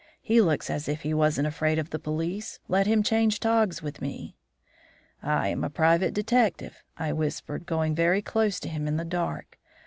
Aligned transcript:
He 0.23 0.41
looks 0.41 0.71
as 0.71 0.89
if 0.89 1.01
he 1.01 1.13
wasn't 1.13 1.45
afraid 1.47 1.77
of 1.77 1.91
the 1.91 1.99
police. 1.99 2.57
Let 2.67 2.87
him 2.87 3.03
change 3.03 3.39
togs 3.39 3.83
with 3.83 4.01
me.' 4.01 4.35
"'I 5.21 5.47
am 5.49 5.63
a 5.63 5.69
private 5.69 6.11
detective,' 6.15 6.81
I 6.97 7.13
whispered, 7.13 7.67
going 7.67 7.93
very 7.93 8.23
close 8.23 8.59
to 8.61 8.67
him 8.69 8.87
in 8.87 8.97
the 8.97 9.05
dark. 9.05 9.59